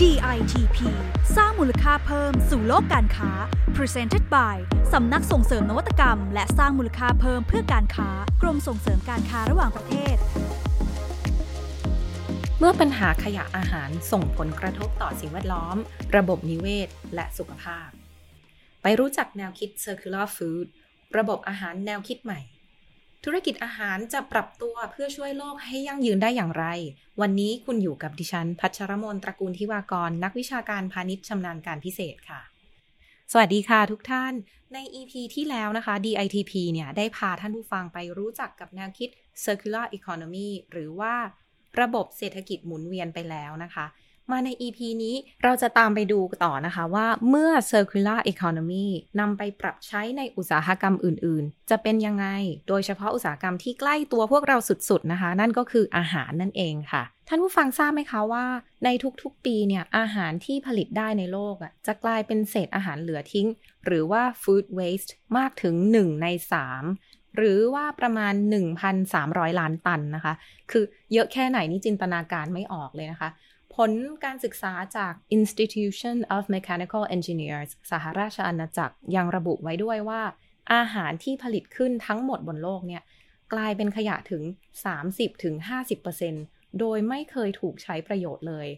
[0.00, 0.78] DITP
[1.36, 3.30] สร้างมูลค่าเพิ่มสู่โลกการค้า
[3.76, 4.56] Presented by
[4.92, 8.08] สำนักส่งเสริมนวัตกรรม และสร้างมูลค่าเพิ่มเพื่อการค้า
[8.42, 10.16] กรมส่งเสริมการค้าระหว่างประเทศ
[12.58, 15.76] เมื่อปัญหาขยะอาหารส่งผลกระทบต่อสิ่งแวดล้อม
[16.16, 17.88] ระบบนิเวศ และสุขภาพ
[18.82, 20.66] ไปรู้จักแนวคิด Circular Food
[21.18, 22.40] ระบบอาหารแนวคิดใหม่
[23.24, 26.66] ธุรกิจอาหารจะปรับตัวเพื่อช่วยโลกให้ยั่งยืนได้อย่างไร
[27.20, 32.40] วันนี้คุณอยู่กับดิฉัน พัชรมนตระกูลทิวากร นักวิชาการพาณิชย์ชำนาญการพิเศษค่ะ
[33.32, 34.32] สวัสดีค่ะทุกท่าน
[34.74, 39.08] ใน EP ที่แล้วนะคะ DITP เนี่ยได้พาท่านผู้ฟังไปรู้จักกับแนวคิด
[39.44, 41.14] Circular Economy หรือว่า
[41.80, 43.86] ระบบเศรษฐกิจหมุนเวียนไปแล้วนะคะ
[44.30, 48.86] มาใน EP นี้เราจะตามไปดูต่อนะคะว่าเมื่อ circular economy
[49.20, 52.26] นำไปปรับใช้ในอุตสาหกรรมอื่น ๆ จะเป็นยังไง
[52.68, 58.44] โดยเฉพาะอุตสาหกรรมที่ใกล้ตัวพวกเราสุด ๆ นะคะ นั่นก็คืออาหารนั่นเองค่ะท่านผู้ฟังทราบไหมคะว่า
[58.84, 58.88] ใน
[59.22, 63.48] ทุกๆปีเนี่ยอาหารที่ผลิตได้ในโลกอะจะกลายเป็นเศษอาหารเหลือทิ้ง
[63.86, 66.26] หรือว่า food waste มากถึง 1 ใน
[66.82, 68.34] 3 หรือว่าประมาณ
[68.96, 70.34] 1,300 ล้านตันนะคะ
[70.70, 73.30] คือเยอะแค่ไหนนี่จินตนาการไม่ออกเลยนะคะ
[73.76, 73.90] ผล
[74.24, 80.22] การศึกษาจาก Institution of Mechanical Engineers สหราชอาณาจักรยังระบุไว้ด้วยว่า
[80.74, 83.02] อาหารที่ผลิตขึ้นทั้งหมดบนโลกเนี่ย
[83.52, 84.42] กลายเป็นขยะถึง
[86.00, 88.68] 30-50%โดยไม่เคยถูกใช้ประโยชน์เลย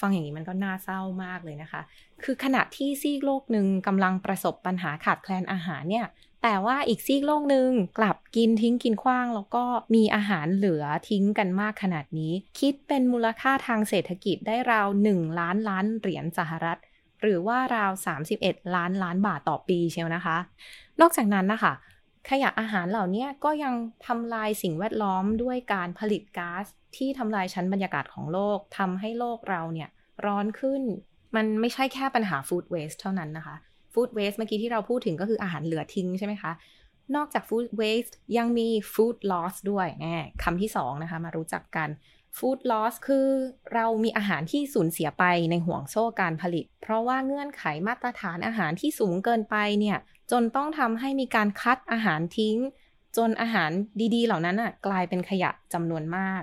[0.00, 1.80] ฟังอย่างนี้มันก็น่าเศร้ามากเลยนะคะ
[2.22, 6.06] คือขณะที่ซีกโลกหนึ่งกำลังประสบปัญหาขาดแคลนอาหารเนี่ย
[6.48, 16.78] แต่ว่าอีกซีกโลกหนึ่งกลับกินทิ้งกินขว้าง แล้วก็มีอาหารเหลือทิ้งกันมากขนาดนี้ คิดเป็นมูลค่าทางเศรษฐกิจได้ราว 1 ล้านล้านเหรียญสหรัฐ
[17.22, 17.92] หรือว่าราว
[18.32, 20.36] 31 ล้านล้านบาทต่อปีเชียวนะคะ
[21.00, 21.72] นอกจากนั้นนะคะ
[22.28, 23.74] ขยะอาหารเหล่านี้ก็ยัง
[24.06, 26.64] ทำลายสิ่งแวดล้อมด้วยการผลิตก๊าซ
[26.96, 29.88] ที่ทำลายชั้นบรรยากาศของโลกทำให้โลกเราเนี่ย
[30.26, 30.82] ร้อนขึ้น
[31.36, 33.56] มันไม่ใช่แค่ปัญหาฟู้ดเวสเท่านั้นนะคะ
[33.96, 36.52] ฟู้ดเวสเมื่อกี้ที่เราพูดถึงก็คืออาหารเหลือทิ้งใช่ไหมคะ
[37.16, 41.88] นอกจากฟู้ดเวสยังมีฟู้ดลอสด้วยแน่คำที่สองนะคะ มารู้จักกัน
[42.38, 43.28] food loss คือ
[43.74, 49.98] เรามีอาหารที่สูญเสียไปในห่วงโซ่การผลิต เพราะว่าเงื่อนไขมาตรฐานอาหารที่สูงเกินไปเนี่ย
[50.30, 52.56] จนต้องทำให้มีการคัดอาหารทิ้ง
[53.16, 53.70] จนอาหาร
[54.14, 56.42] ดีๆ เหล่านั้นอะกลายเป็นขยะจำนวนมาก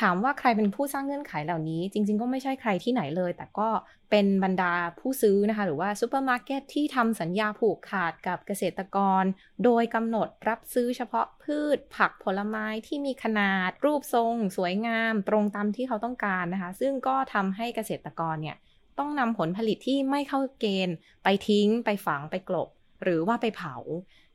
[0.00, 3.68] ถามว่าใครเป็นผู้สร้างเงื่อนไขเหล่านี้ จริง ๆ ก็ไม่ใช่ใครที่ไหนเลย แต่ก็
[4.10, 9.24] เป็นบรรดาผู้ซื้อนะคะ หรือว่าซูเปอร์มาร์เก็ตที่ทำสัญญาผูกขาดกับเกษตรกร
[9.64, 18.56] โดยกำหนดรับซื้อเฉพาะพืช ผักผลไม้ที่มีขนาด รูปทรง สวยงาม ตรงตามที่เขาต้องการนะคะ ซึ่งก็ทำให้เกษตรกรเนี่ย
[18.98, 22.68] ต้องนำผลผลิตที่ไม่เข้าเกณฑ์ ไปทิ้ง ไปฝังไปกลบ
[23.02, 23.76] หรือว่าไปเผา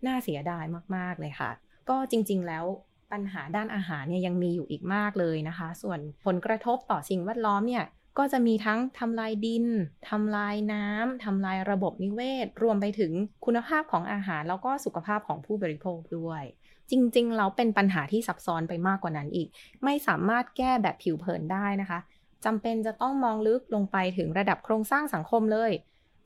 [0.05, 0.65] น่าเสียดาย
[0.95, 1.51] มากๆเลยค่ะ
[1.89, 2.65] ก็จริง ๆ แล้ว
[3.11, 7.85] ปัญหาด้านอาหารเนี่ยยังมีอยู่อีกมากเลยนะคะ ส่วนผลกระทบต่อสิ่งแวดล้อมเนี่ย
[8.17, 9.65] ก็จะมีทั้งทำลายดิน
[10.09, 13.11] ทำลายน้ำ ทำลายระบบนิเวศ รวมไปถึง
[13.45, 16.43] คุณภาพของอาหาร แล้วก็สุขภาพของผู้บริโภคด้วย
[16.91, 19.47] จริงๆ เราเป็นปัญหาที่ซับซ้อนไปมากกว่านั้นอีก
[19.83, 21.99] ไม่สามารถแก้แบบผิวเผินได้นะคะ
[22.45, 25.71] จำเป็นจะต้องมองลึกลงไปถึงระดับโครงสร้างสังคมเลย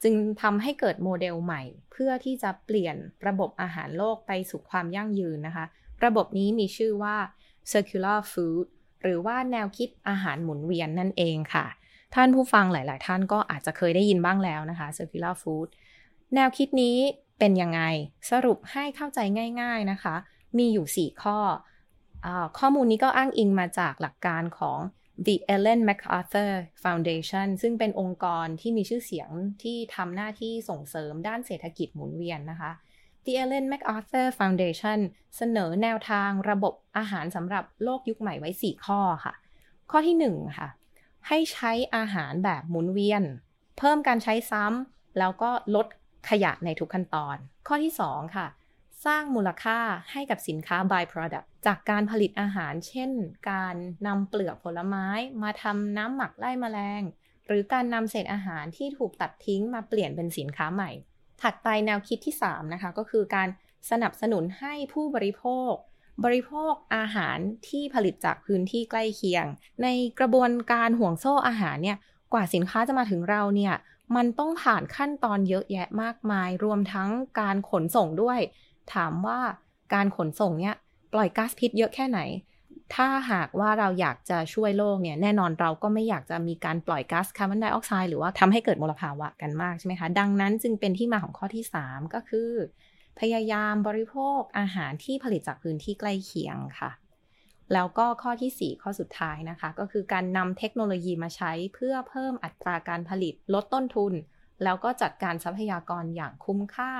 [0.03, 1.61] จึงทำให้เกิดโมเดลใหม่
[1.91, 2.95] เพื่อที่จะเปลี่ยน
[3.27, 5.65] ระบบอาหารโลกไปสู่ความยั่งยืนนะคะ
[6.05, 7.17] ระบบนี้มีชื่อว่า
[7.71, 8.65] circular food
[9.01, 11.65] หรือว่าแนวคิดอาหารหมุนเวียนนั่นเองค่ะ
[12.15, 15.67] ท่านผู้ฟังหลาย ๆ ท่านก็อาจจะเคยได้ยินบ้างแล้วนะคะ circular food
[16.35, 16.97] แนวคิดนี้
[17.39, 17.81] เป็นยังไง
[18.31, 19.19] สรุปให้เข้าใจ
[19.61, 20.15] ง่าย ๆ นะคะ
[20.57, 21.37] มีอยู่ 4 ข้อ
[22.25, 22.27] อ
[22.59, 24.79] ข้อมูลนี้ก็อ้างอิงมาจากหลักการของ
[25.25, 26.53] The Ellen MacArthur
[26.83, 29.29] Foundation ซึ่งเป็นองค์กรที่มีชื่อเสียง
[29.63, 32.71] ที่ทำหน้าที่ส่งเสริมด้านเศรษฐกิจหมุนเวียนนะคะ
[33.25, 34.99] The Ellen MacArthur Foundation
[35.37, 39.33] เสนอแนวทางระบบอาหารสำหรับโลกยุคใหม่ไว้ 4 ข้อค่ะ
[39.91, 40.69] ข้อที่ 1 ค่ะ
[41.27, 43.23] ให้ใช้อาหารแบบหมุนเวียน
[43.77, 45.87] เพิ่มการใช้ซ้ำแล้วก็ลด
[46.29, 47.35] ขยะในทุกขั้นตอน
[47.67, 48.47] ข้อที่ 2 ค่ะ
[49.05, 49.79] สร้างมูลค่า
[50.11, 53.11] ให้กับสินค้า by product จากการผลิตอาหาร เช่น
[53.51, 53.75] การ
[54.07, 55.07] นำเปลือกผลไม้
[55.43, 57.01] มาทำน้ำหมักไล่มแมลง
[57.47, 60.91] หรือการนำเศษอาหารที่ถูกตัดทิ้งมาเปลี่ยนเป็นสินค้าใหม่
[61.41, 63.47] ถัดไปแนวคิดที่ 3 นะคะ ก็คือการ
[63.91, 65.71] สนับสนุนให้ผู้บริโภค
[66.23, 67.37] บริโภคอาหาร
[67.69, 69.45] ที่ผลิตจากพื้นที่ใกล้เคียง
[69.83, 69.87] ใน
[70.19, 71.97] กระบวนการห่วงโซ่อาหารเนี่ย
[72.33, 73.73] กว่าสินค้าจะมาถึงเราเนี่ย
[74.15, 77.09] มันต้องผ่านขั้นตอนเยอะแยะมากมาย รวมทั้ง
[77.39, 78.39] การขนส่งด้วย
[78.93, 79.39] ถามว่า
[79.93, 80.75] การขนส่งเนี่ย
[81.13, 82.19] ปล่อยก๊าซพิษเยอะแค่ไหน
[82.95, 92.51] ถ้าหากว่าเราอยากจะช่วยโลกเนี่ยแน่นอนเราก็ไม่อยากจะมีการปล่อยก๊าซคาร์บอนไดออกไซด์หรือว่าทำให้เกิดมลภาวะกันมากใช่ไหมคะ ดังนั้นจึงเป็นที่มาของข้อที่ 3 ก็คือ
[93.19, 96.91] พยายามบริโภคอาหารที่ผลิตจากพื้นที่ใกล้เคียงค่ะ
[97.73, 104.13] แล้วก็ข้อที่ 4 ข้อสุดท้ายนะคะ ก็คือการนำเทคโนโลยีมาใช้เพื่อเพิ่มอัตราการผลิตลดต้นทุน
[104.63, 106.91] แล้วก็จัดการทรัพยากรอย่างคุ้มค่า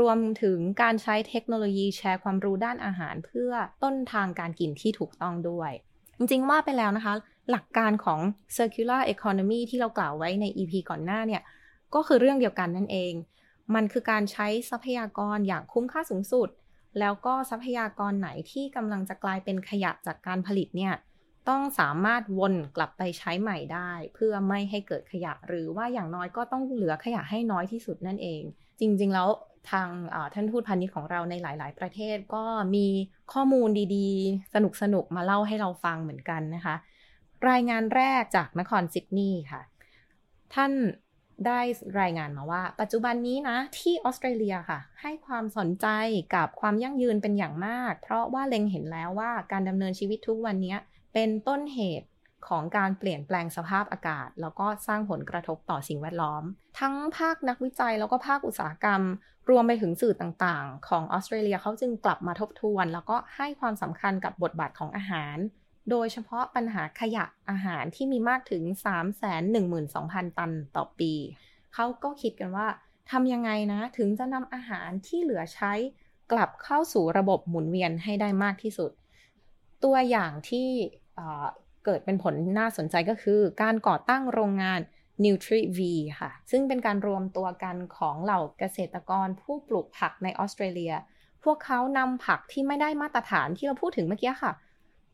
[0.00, 3.52] รวมถึงการใช้เทคโนโลยีแชร์ความรู้ด้านอาหาร เพื่อ
[3.82, 5.72] ต้นทางการกินที่ถูกต้องด้วย
[6.18, 7.14] จริงๆว่าไปแล้วนะคะ
[7.50, 8.20] หลักการของ
[8.56, 11.42] circular economy ที่เรากล่าวไว้ใน EP ก่อนหน้าเนี่ย
[11.94, 13.12] ก็คือเรื่องเดียวกันนั่นเอง
[13.74, 16.48] มันคือการใช้ทรัพยากรอย่างคุ้มค่าสูงสุด
[16.98, 20.94] แล้วก็ทรัพยากรไหนที่กำลังจะกลายเป็นขยะจากการผลิตเนี่ย
[21.48, 28.42] ต้องสามารถวนกลับไปใช้ใหม่ได้ เพื่อไม่ให้เกิดขยะหรือว่าอย่างน้อยก็ต้องเหลือขยะให้น้อยที่สุดนั่นเอง
[28.80, 29.28] จริงๆแล้ว
[29.70, 29.88] ทาง
[30.34, 32.44] ท่านทูตพาณิชย์ของเราในหลาย ๆ ประเทศก็
[32.74, 32.86] มี
[33.32, 36.74] ข้อมูลดีๆ สนุกๆ มาเล่าให้เราฟังเหมือนกันนะคะ
[37.50, 39.62] รายงานแรกจากนครซิดนีย์ค่ะ
[40.54, 40.72] ท่าน
[41.46, 41.60] ได้
[42.00, 45.86] รายงานมาว่า ปัจจุบันนี้นะที่ออสเตรเลียค่ะ ให้ความสนใจ
[46.34, 50.76] กับความยั่งยืนเป็นอย่างมาก เพราะว่าเล็งเห็นแล้วว่าการดำเนินชีวิตทุกวันนี้
[51.14, 52.06] เป็นต้นเหตุ
[52.48, 56.42] ของการเปลี่ยนแปลงสภาพอากาศ แล้วก็สร้างผลกระทบต่อสิ่งแวดล้อม
[56.80, 59.02] ทั้งภาคนักวิจัยแล้วก็ภาคอุตสาหกรรม
[59.50, 65.36] รวมไปถึงสื่อต่างๆ ของออสเตรเลียเขาจึงกลับมาทบทวน แล้วก็ให้ความสำคัญกับบทบาทของอาหาร
[65.90, 68.62] โดยเฉพาะปัญหาขยะอาหารที่มีมากถึง
[69.50, 71.12] 312,000 ตันต่อปี
[71.74, 72.68] เขาก็คิดกันว่า
[73.10, 75.72] ทำยังไงนะถึงจะนำอาหารที่เหลือใช้
[76.32, 78.90] กลับเข้าสู่ระบบหมุนเวียนให้ได้มากที่สุด
[79.84, 80.68] ตัวอย่างที่
[81.84, 84.80] เกิดเป็นผลน่าสนใจก็คือ การก่อตั้งโรงงาน
[85.24, 85.80] NutriV
[86.20, 90.94] ค่ะ ซึ่งเป็นการรวมตัวกันของเหล่าเกษตรกรผู้ปลูกผักในออสเตรเลีย
[91.44, 94.52] พวกเขานำผักที่ไม่ได้มาตรฐานที่เราพูดถึงเมื่อกี้ค่ะ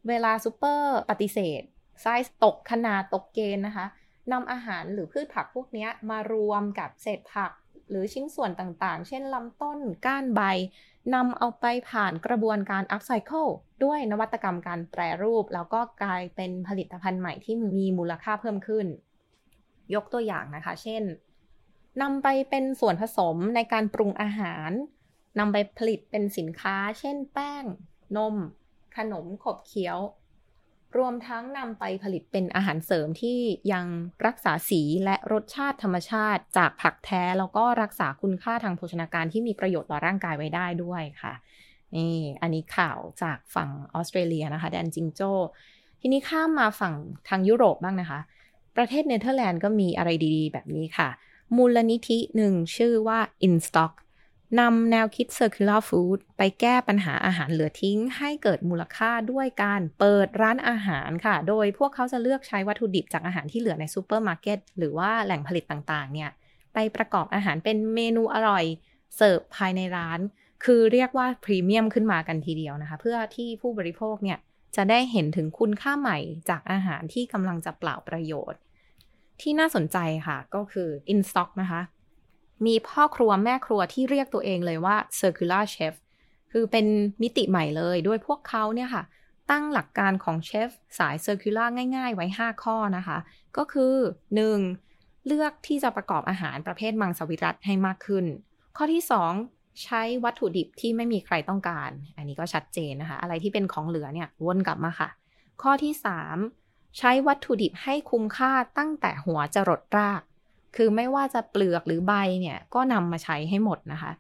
[0.09, 1.63] เวลาซูเปอร์ปฏิเสธ
[2.03, 3.87] ไซส์ตกขนาดตกเกณฑ์นะคะ
[4.33, 7.53] นำอาหารหรือพืชผักพวกนี้มารวมกับเศษผัก
[7.91, 10.43] หรือชิ้นส่วนต่างๆ เช่นลำต้นก้านใบ
[11.15, 13.47] นำเอาไปผ่านกระบวนการ upcycle
[13.85, 18.87] ด้วยนวัตกรรมการแปรรูป แล้วก็กลายเป็นผลิตภัณฑ์ใหม่ที่มีมูลค่าเพิ่มขึ้น
[19.95, 21.03] ยกตัวอย่างนะคะ เช่น
[22.03, 24.71] นำไปเป็นส่วนผสมในการปรุงอาหาร
[25.39, 27.65] นำไปผลิตเป็นสินค้า เช่น แป้ง
[28.17, 28.37] นม
[28.97, 29.99] ขนมขบเคี้ยว
[30.99, 33.39] รวมทั้งนำไปผลิตเป็นอาหารเสริมที่
[33.73, 33.87] ยัง
[34.27, 41.35] รักษาสีและรสชาติธรรมชาติจากผักแท้ แล้วก็รักษาคุณค่าทางโภชนาการที่มีประโยชน์ต่อร่างกายไว้ได้ด้วยค่ะ
[41.97, 45.31] นี่อันนี้ข่าวจากฝั่งออสเตรเลียนะคะแดนจิงโจ้
[46.01, 46.95] ทีนี้ข้ามมาฝั่ง
[47.29, 48.21] ทางยุโรปบ้างนะคะ
[48.77, 51.09] ประเทศเนเธอร์แลนด์ก็มีอะไรดีๆ แบบนี้ค่ะ
[51.57, 53.93] มูลนิธิหนึ่งชื่อว่า InStock
[54.59, 66.31] นำแนวคิด circular food ไปแก้ปัญหาอาหารเหลือทิ้ง ให้เกิดมูลค่าด้วยการเปิดร้านอาหารค่ะ โดยพวกเขาจะเลือกใช้วัตถุดิบจากอาหารที่เหลือในซูเปอร์มาร์เก็ตหรือว่าแหล่งผลิตต่างๆ เนี่ย
[66.75, 68.65] ไปประกอบอาหารเป็นเมนูอร่อย
[69.17, 70.21] เสิร์ฟภายในร้าน
[70.65, 74.39] คือเรียกว่าพรีเมียมขึ้นมากันทีเดียวนะคะ เพื่อที่ผู้บริโภคเนี่ย
[74.77, 76.19] จะได้เห็นถึงคุณค่าใหม่
[76.51, 78.61] จากอาหารที่กำลังจะเปล่าประโยชน์
[79.41, 81.81] ที่น่าสนใจค่ะก็คือ in stock นะคะ
[82.67, 85.95] มีพ่อครัวแม่ครัวที่เรียกตัวเองเลยว่า circular chef
[86.53, 86.87] คือเป็น
[87.23, 89.05] มิติใหม่เลยด้วยพวกเขาเนี่ยค่ะ
[89.51, 93.19] ตั้งหลักการของเชฟสาย circular ง่ายๆ ไว้ 5 ข้อนะคะ
[93.57, 93.95] ก็คือ
[94.61, 95.27] 1.
[95.27, 98.25] เลือกที่จะประกอบอาหารประเภทมังสวิรัตให้มากขึ้น
[98.77, 99.03] ข้อที่
[99.43, 105.09] 2ใช้วัตถุดิบที่ไม่มีใครต้องการ อันนี้ก็ชัดเจนนะคะ อะไรที่เป็นของเหลือเนี่ยวนกลับมาค่ะ
[105.63, 105.93] ข้อที่
[106.45, 110.23] 3 ใช้วัตถุดิบให้คุ้มค่าตั้งแต่หัวจรดราก
[110.77, 114.13] คือไม่ว่าจะเปลือกหรือใบเนี่ยก็นำมาใช้ให้หมดนะคะ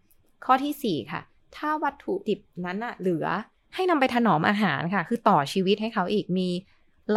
[0.44, 1.20] ข้อที่ 4 ค่ะ
[1.56, 3.26] ถ้าวัตถุดิบนั้นอะเหลือ
[3.74, 6.48] ให้นำไปถนอมอาหารค่ะ คือต่อชีวิตให้เขาอีกมี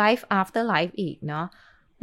[0.01, 1.45] life after life อีกเนาะ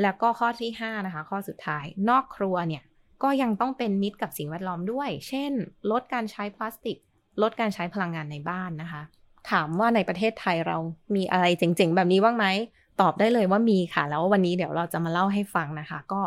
[0.02, 2.82] แล้วก็ข้อที่ 5 นะคะ ข้อสุดท้ายนอกครัวเนี่ย
[3.22, 5.52] ก็ยังต้องเป็นมิตรกับสิ่งแวดล้อมด้วย เช่น
[5.90, 6.96] ลดการใช้พลาสติก
[7.42, 9.02] ลดการใช้พลังงานในบ้านนะคะ
[9.50, 10.76] ถามว่าในประเทศไทยเรา
[11.16, 12.46] มีอะไรเจ๋งๆ แบบนี้บ้างไหม
[13.00, 16.20] ตอบได้เลยว่ามีค่ะ แล้ววันนี้เดี๋ยวเราจะมาเล่าให้ฟังนะคะ ก็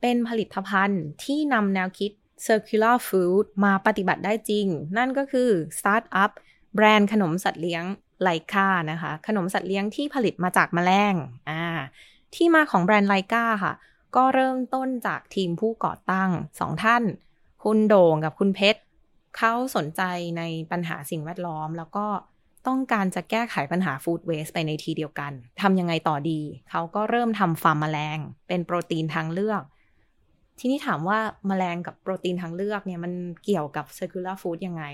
[0.00, 2.10] เป็นผลิตภัณฑ์ที่นำแนวคิด
[2.46, 4.66] circular food มาปฏิบัติได้จริง
[4.98, 6.30] นั่นก็คือ startup
[6.74, 7.84] แบรนด์ขนมสัตว์เลี้ยง
[8.22, 11.14] ไลกานะคะ ขนมสัตว์เลี้ยงที่ผลิตมาจากแมลง
[11.50, 11.64] อ่า
[12.34, 13.74] ที่มาของแบรนด์ไลกาค่ะ
[14.16, 16.30] ก็เริ่มต้นจากทีมผู้ก่อตั้ง
[16.60, 17.02] สองท่าน
[17.64, 18.80] คุณโด่งกับคุณเพชร
[19.36, 20.02] เขาสนใจ
[20.38, 22.06] ในปัญหาสิ่งแวดล้อม แล้วก็
[22.66, 26.40] ต้องการจะแก้ไขปัญหา food waste ไปในทีเดียวกันทำยังไงต่อดี
[26.70, 29.62] เขาก็เริ่มทำฟาร์มแมลง เป็นโปรตีนทางเลือก
[30.60, 33.12] ทีนี้ถามว่ามาแมลงกับโปรตีนทางเลือกเนี่ยมัน
[33.44, 34.84] เกี่ยวกับ circular food ยังไง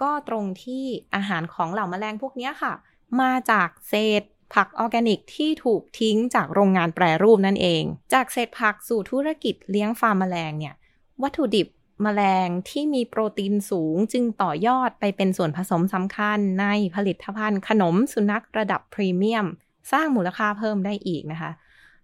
[0.00, 0.84] ก็ตรงที่
[1.14, 2.72] อาหารของเหล่ามาแมลงพวกนี้ค่ะ
[3.20, 4.22] มาจากเศษ
[4.54, 7.82] ผักออร์แกนิกที่ถูกทิ้งจากโรงงานแปรรูปนั่นเอง
[8.14, 10.74] จากเศษผักสู่ธุรกิจเลี้ยงฟาร์มแมลงเนี่ย
[11.22, 11.68] วัตถุดิบ
[12.02, 19.46] แมลงที่มีโปรตีนสูงจึงต่อยอดไปเป็นส่วนผสมสำคัญในผลิตภัณฑ์ขนมสุนัขระดับพรีเมียม
[19.92, 21.50] สร้างมูลค่าเพิ่มได้อีกนะคะ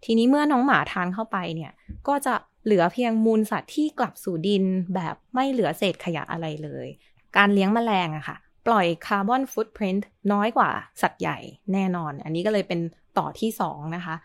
[0.05, 1.73] ทีนี้เมื่อน้องหมาทานเข้าไปเนี่ย
[2.09, 6.87] ก็จะ เหลือเพียงมูลสัตว์ที่กลับสู่ดินแบบไม่เหลือเศษขยะอะไรเลย
[7.37, 9.97] การเลี้ยงแมลงอะค่ะ ปล่อยคาร์บอนฟุตพิ้น
[10.33, 10.71] น้อยกว่า
[11.03, 11.39] สัตว์ใหญ่
[11.73, 12.81] แน่นอน อันนี้ก็เลยเป็น
[13.19, 14.17] ต่อที่ 2 นะคะ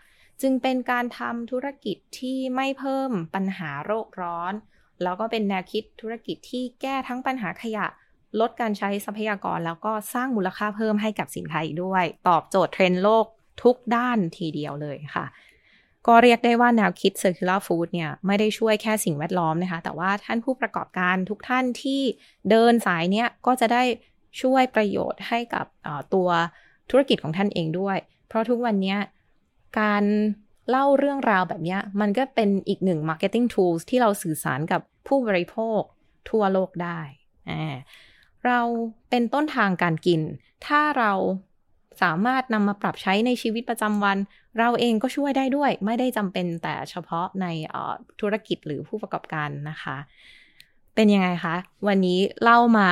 [0.42, 4.54] จึงเป็นการทำธุรกิจที่ไม่เพิ่มปัญหาโรคร้อน
[5.04, 7.86] แล้วก็เป็นแนวคิดธุรกิจที่แก้ทั้งปัญหาขยะ
[8.40, 13.26] ลดการใช้ทรัพยากรแล้วก็สร้างมูลค่าเพิ่มให้กับสินค้าอีกด้วย ตอบโจทย์เทรนด์โลก
[13.62, 15.26] ทุกด้านทีเดียวเลยค่ะ
[16.10, 22.02] ก็เรียกได้ว่าแนวคิด circular food เนี่ยไม่ได้ช่วยแค่สิ่งแวดล้อมนะคะ แต่ว่าท่านผู้ประกอบการทุกท่านที่
[22.50, 23.84] เดินสายเนี้ยก็จะได้
[24.42, 25.66] ช่วยประโยชน์ให้กับ
[26.14, 26.30] ตัว
[26.90, 27.98] ธุรกิจของท่านเองด้วย
[28.28, 28.96] เพราะทุกวันนี้
[29.80, 30.04] การ
[30.70, 35.82] เล่าเรื่องราวแบบนี้มันก็เป็นอีกหนึ่ง marketing tools ที่เราสื่อสารกับผู้บริโภค
[36.30, 37.00] ทั่วโลกได้
[38.46, 38.60] เรา
[39.10, 40.22] เป็นต้นทางการกิน
[40.68, 41.14] ถ้าเรา
[42.02, 44.18] สามารถนำมาปรับใช้ในชีวิตประจำวัน
[44.58, 47.46] เราเองก็ช่วยได้ด้วย ไม่ได้จำเป็นแต่เฉพาะใน
[48.22, 49.98] ธุรกิจหรือผู้ประกอบการนะคะ
[50.96, 51.56] เป็นยังไงคะ
[51.88, 52.88] วันนี้เล่ามา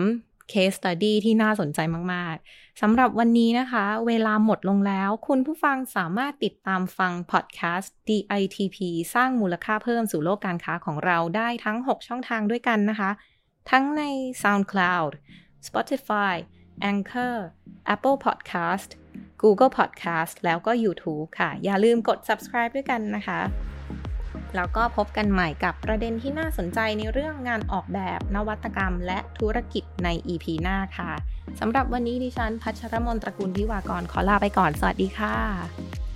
[0.00, 1.78] 3 case study ที่น่าสนใจ
[2.12, 8.78] มาก ๆสำหรับวันนี้นะคะ เวลาหมดลงแล้ว คุณผู้ฟังสามารถติดตามฟังพอดแคสต์ DITP
[9.14, 13.10] สร้างมูลค่าเพิ่มสู่โลกการค้าของเราได้ทั้ง 6 ช่องทางด้วยกันนะคะ
[13.70, 14.02] ทั้งใน
[14.42, 15.12] SoundCloud
[15.66, 16.34] Spotify
[16.90, 17.36] Anchor
[17.94, 18.90] Apple Podcast
[19.42, 23.40] Google Podcast แล้วก็ YouTube ค่ะ อย่าลืมกด subscribe ด้วยกันนะคะ
[24.56, 31.10] แล้วก็พบกันใหม่กับประเด็นที่น่าสนใจในเรื่องงานออกแบบนวัตกรรมและธุรกิจใน EP หน้าค่ะ
[31.60, 36.11] สำหรับวันนี้ดิฉันพัชรมนตระกูลพิวากรขอลาไปก่อน สวัสดีค่ะ